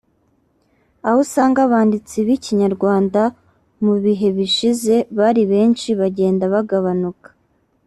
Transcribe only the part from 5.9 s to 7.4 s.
bagenda bagabanuka